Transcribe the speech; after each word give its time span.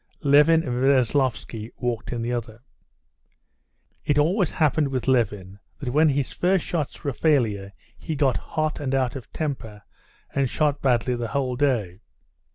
Levin 0.23 0.63
and 0.63 0.81
Veslovsky 0.83 1.69
walked 1.77 2.11
in 2.11 2.23
the 2.23 2.33
other. 2.33 2.63
It 4.03 4.17
always 4.17 4.49
happened 4.49 4.87
with 4.87 5.07
Levin 5.07 5.59
that 5.77 5.93
when 5.93 6.09
his 6.09 6.31
first 6.33 6.65
shots 6.65 7.03
were 7.03 7.11
a 7.11 7.13
failure 7.13 7.71
he 7.99 8.15
got 8.15 8.37
hot 8.57 8.79
and 8.79 8.95
out 8.95 9.15
of 9.15 9.31
temper, 9.31 9.83
and 10.33 10.49
shot 10.49 10.81
badly 10.81 11.15
the 11.15 11.27
whole 11.27 11.55
day. 11.55 11.99